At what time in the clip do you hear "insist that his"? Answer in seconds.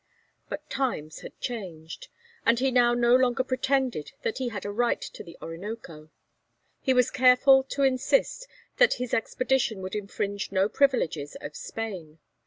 7.83-9.13